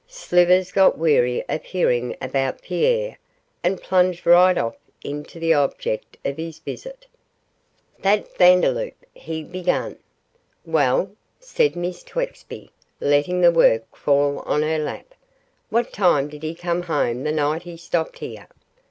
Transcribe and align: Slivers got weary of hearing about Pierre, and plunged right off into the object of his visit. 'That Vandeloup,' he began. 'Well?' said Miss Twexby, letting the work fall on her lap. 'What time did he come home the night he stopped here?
Slivers 0.07 0.71
got 0.71 0.97
weary 0.97 1.43
of 1.47 1.63
hearing 1.63 2.17
about 2.19 2.63
Pierre, 2.63 3.19
and 3.63 3.79
plunged 3.79 4.25
right 4.25 4.57
off 4.57 4.75
into 5.03 5.39
the 5.39 5.53
object 5.53 6.17
of 6.25 6.37
his 6.37 6.57
visit. 6.57 7.05
'That 7.99 8.35
Vandeloup,' 8.35 8.95
he 9.13 9.43
began. 9.43 9.99
'Well?' 10.65 11.11
said 11.39 11.75
Miss 11.75 12.01
Twexby, 12.01 12.71
letting 12.99 13.41
the 13.41 13.51
work 13.51 13.95
fall 13.95 14.39
on 14.39 14.63
her 14.63 14.79
lap. 14.79 15.13
'What 15.69 15.93
time 15.93 16.29
did 16.29 16.41
he 16.41 16.55
come 16.55 16.81
home 16.81 17.21
the 17.23 17.31
night 17.31 17.61
he 17.61 17.77
stopped 17.77 18.17
here? 18.17 18.47